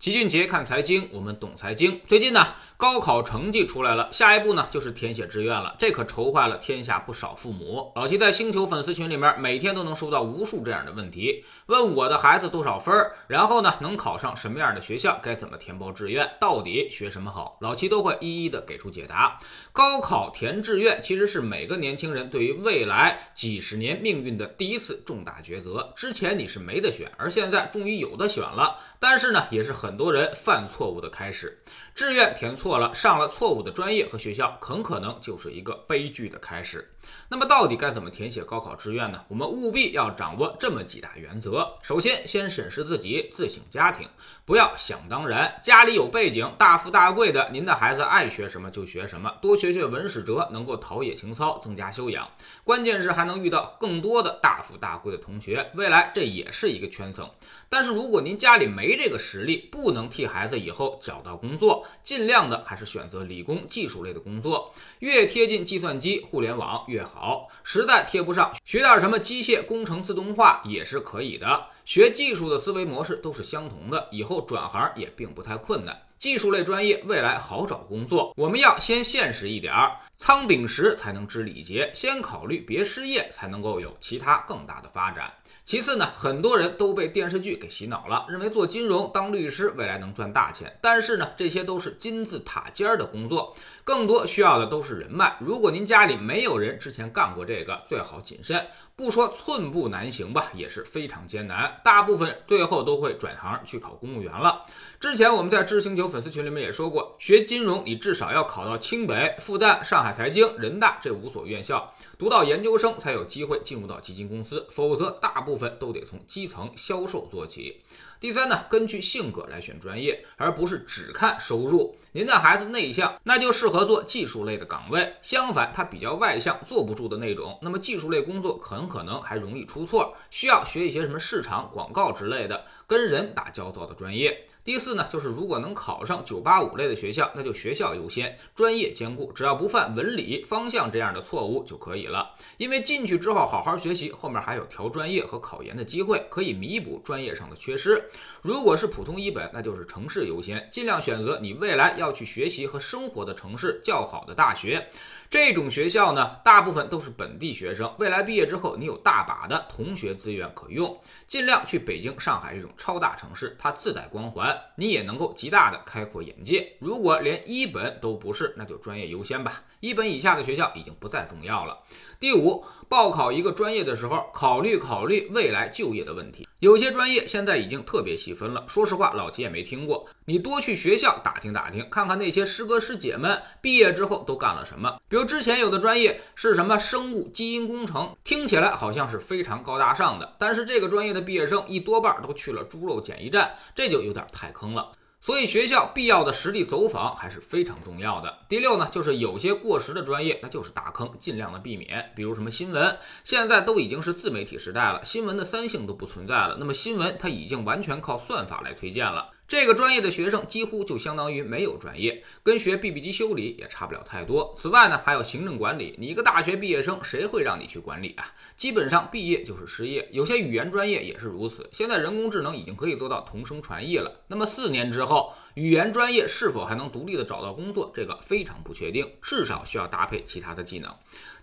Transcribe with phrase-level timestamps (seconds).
[0.00, 2.00] 齐俊杰看财经，我们懂财经。
[2.06, 7.90] 最近呢，高考成绩出来了，下一步呢就是填写志愿了，这可愁坏了天下不少父母。
[7.96, 12.94] 老齐在星球粉丝群里面，每天都能收到无数这样的问题，问我的孩子多少分，
[13.26, 19.36] 然后呢能考上什么样的学校，该怎么填报志愿，到底学什么好，老齐都会一一的给出解答。
[19.72, 25.92] 高考填志愿其实是每个年轻人对于未来几十年命运的第一次重大抉择。
[25.96, 29.87] 之前你是没得选，而现在终于有的选了，但是呢，也是很。
[29.88, 31.62] 很多人犯错误的开始，
[31.94, 36.92] 志愿填错了，上了错误的专业和学校，很可能就是一个悲剧的开始。
[37.30, 39.24] 那么，到底该怎么填写高考志愿呢？
[39.28, 41.66] 我们务必要掌握这么几大原则。
[41.80, 44.06] 首先，先审视自己自省家庭，
[44.44, 45.58] 不要想当然。
[45.62, 52.28] 家里有背景，大富大贵的，您的孩子爱学什么就学什么，多学学文史哲，能够陶冶情操，增加修养。
[52.62, 57.30] 关键是还能遇到更多的大富大贵的同学，未来这也是一个圈层。
[57.70, 67.48] 但是如果您家里没这个实力，不不能替孩子以后找到工作，尽量的还是选择理工技术类的工作，越贴近计算机、互联网越好。
[67.62, 71.66] 实在贴不上，学点什么机械工程、自动化也是可以的。
[71.84, 75.96] 学技术的思维模式都是相同的，以后转行也并不太困难。
[76.18, 85.32] 技术类专业未来好找工作，我们要先现实一点儿，仓廪实才能知礼节，先考虑别失业，才能够有其他更大的发展。
[85.64, 90.76] 其次呢，很多人都被电视剧给洗脑了，认为做金融、当律师未来能赚大钱。
[90.80, 95.36] 但是呢，这些都是金字塔尖儿的工作，更多需要的都是人脉。
[95.38, 98.66] 如果您家里没有人之前干过这个，最好谨慎。
[98.96, 101.80] 不说寸步难行吧，也是非常艰难。
[101.84, 104.64] 大部分最后都会转行去考公务员了。
[104.98, 117.82] 之前我们在知星粉丝群里面也说过，学金融你至少要考到清北、复旦、上海财经、人大这五所院校，读到研究生才有机会进入到基金公司，否则大部分都得从基层销售做起。
[118.20, 121.96] 第三呢，根据性格来选专业，而不是只看收入。
[122.10, 134.46] 您的孩子内向，那就适合做技术类的岗位；相反，他比较外向，坐不住的那种，那么技术类工作很可能还容易出错，需要学一些什么市场、广告之类的，跟人打交道的专业。
[134.68, 142.34] 第四呢，就是如果能考上九八五类的学校，那就学校优先，专业兼顾，只要不犯文理方向这样的错误就可以了。
[142.58, 148.10] 因为进去之后好好学习，后面还有调专业和考研的机会，可以弥补专业上的缺失。
[148.42, 154.88] 如果是普通一本，那就是城市优先，尽量选择你未来要去学习和生活的城市较好的大学。
[155.30, 160.98] 这种学校呢，大部分都是本地学生，未来毕业之后，你有大把的同学资源可用。
[161.26, 166.72] 尽量去北京、上海这种超大城市，它自带光环，你也能够极大的开阔眼界。
[166.78, 169.64] 如果连一本都不是，那就专业优先吧。
[169.80, 171.78] 一本以下的学校已经不再重要了。
[172.20, 176.48] 第五，报考一个专业的时候，考虑考虑未来就业的问题。
[176.58, 180.04] 有些专业现在已经特别细分了，说实话，老齐也没听过。
[180.24, 185.00] 你多去学校打听打听，看看那些师哥师姐们毕业之后都干了什么。
[185.08, 194.90] 比如之前有的专业是什么生物基因工程，听起来好像是非常高大上的，但是这个专业的毕业生一多半都去了猪肉检疫站，这就有点太坑了。
[195.28, 198.38] 所以学校必要的实地走访还是非常重要的。
[198.48, 202.12] 第六呢，就是有些过时的专业，那就是大坑，尽量的避免。
[202.16, 206.56] 比如什么新闻，现在都已经是自媒体时代了，新闻的三性都不存在了。
[206.58, 209.28] 那么新闻它已经完全靠算法来推荐了。
[209.48, 214.54] 这个专业的学生几乎就相当于没有专业，跟学 BB 机修理也差不了太多。
[214.58, 218.34] 此外呢，还有行政管理，你一个大学毕业生，谁会让你去管理啊？
[218.58, 220.06] 基本上毕业就是失业。
[220.12, 221.66] 有些语言专业也是如此。
[221.72, 227.90] 现在人工智能已经可以做到同声传译了，那么四年之后，语言专业是否还能独立的找到工作？
[227.92, 230.94] 这个非常不确定，至少需要搭配其他的技能。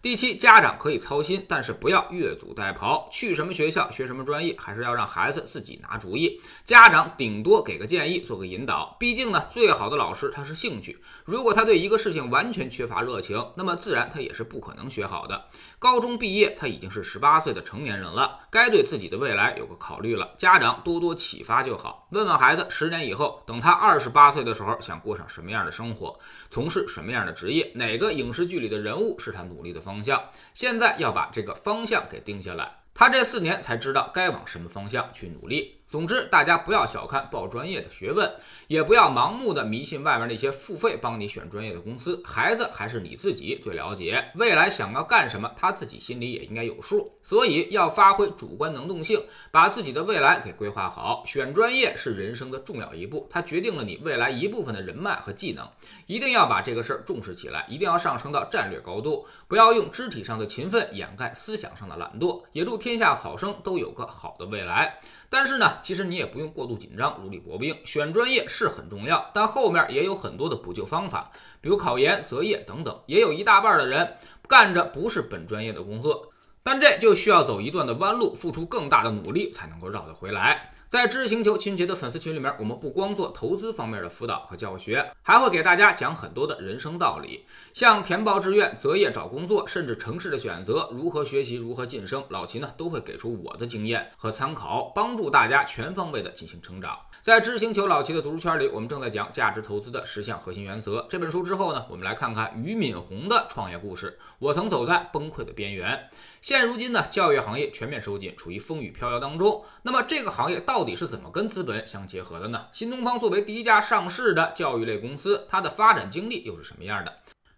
[0.02, 3.10] 第七，家长可以操心，但是不要越俎代庖。
[3.12, 6.40] 去什么学校，学什么专业，还是要让孩子自己拿主意。
[6.64, 8.96] 家长顶多给个建议，做个引导。
[8.98, 10.98] 毕竟呢，最好的老师他是兴趣。
[11.26, 15.46] 如果他对一个事情完全缺乏热情，那么自然他也是不可能学好的。
[15.80, 20.36] 高中毕业，他已经是十八岁的成年人了，该对自己的未来有个考虑了。
[20.38, 22.08] 家长多多启发就好。
[22.12, 26.20] 问问孩子，十年以后，等他二十十八岁的时候，想过上什么样的生活，
[26.52, 29.82] 从事什么样的职业，哪个影视剧里的人物是他努力的。
[29.86, 30.24] 方向，
[30.56, 32.72] 现在要把这个方向给定下来。
[32.92, 35.80] 他这四年才知道该往什么方向去努力。
[35.88, 38.30] 总之，大家不要小看报专业的学问，
[38.68, 42.22] 也不要盲目的迷信外面那些付费帮你选专业的公司。
[42.26, 47.12] 孩子还是你自己最了解，未来想要干什么，他自己心里也应该有数。
[47.22, 51.24] 所以要发挥主观能动性，把自己的未来给规划好。
[51.26, 55.68] 选专业是人生的重要一步，它决定了你未来一部分的人脉和技能。
[56.08, 62.44] 一定要把这个事儿重视起来，一定要上升到战略高度，不要用肢体上的勤奋掩盖思想上的懒惰。
[62.52, 65.00] 也祝天下考生都有个好的未来。
[65.28, 67.76] 但是呢其实你也不用过度紧张，如履薄冰。
[67.86, 71.32] 选专业是很重要，但后面也有很多的补救方法，
[71.62, 73.00] 比如考研、择业等等。
[73.06, 74.18] 也有一大半的人
[74.48, 76.32] 干着不是本专业的工作，
[76.64, 80.72] 但这就需要走一段的弯路，付出更大的努力才能够绕得回来。
[80.96, 96.98] 在知识星球秦杰的粉丝群里面，我们不光做投资方面的辅导和教学，还会给大家讲很多的人生道理，像填报志愿、择业找工作，甚至城市的选择、如何学习、如何晋升，老齐呢都会给出我的经验和参考，帮助大家全方位的进行成长。
[97.22, 104.18] 在知识星球老齐的读书圈里，我们正在讲价值投资的十项核心原则这本书之后呢，我们来看看俞敏洪的创业故事。
[104.40, 106.08] 我曾走在崩溃的边缘。
[106.40, 109.62] 现如今呢，教育行业全面收紧，处于风雨飘摇当中。
[109.82, 112.68] 那么这个行业到到底是怎么跟资本相结合的呢？
[112.72, 117.12] 新东方作为第一家上市的教育类公司，它的发展经历又是什么样的？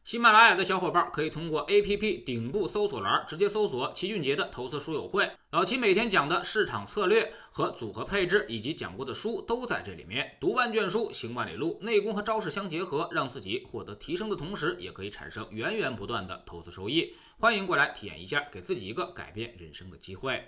[0.05, 10.37] 喜马拉雅的小伙伴可以通过 APP 顶部搜索栏直接搜索齐俊杰的投资书友会，老齐每天讲的市场策略和组合配置，以及讲过的书都在这里面。
[10.39, 17.13] 读万卷书，行万里路，内功和招式相结合，让自己获得提升的同时，也可以产生源源不断的投资收益。
[17.39, 20.47] 欢迎过来体验一下，给自己一个改变人生的机会。